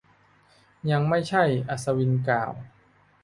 [0.91, 2.53] ยังไม่ใช่ อัศวินกล่าว